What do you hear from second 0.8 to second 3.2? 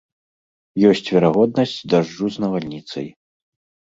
Ёсць верагоднасць дажджу з навальніцай.